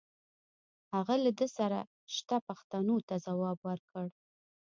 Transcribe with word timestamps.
هغه 0.93 1.15
له 1.23 1.31
ده 1.39 1.47
سره 1.57 1.79
شته 2.15 2.35
پوښتنو 2.47 2.95
ته 3.07 3.15
ځواب 3.25 3.57
پیدا 3.65 3.81
کړ 3.91 4.07